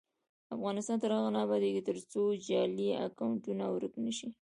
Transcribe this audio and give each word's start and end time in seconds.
افغانستان 0.55 0.97
تر 1.03 1.09
هغو 1.17 1.29
نه 1.35 1.39
ابادیږي، 1.45 1.81
ترڅو 1.89 2.21
جعلي 2.47 2.89
اکونټونه 3.05 3.63
ورک 3.73 3.93
نشي. 4.05 4.27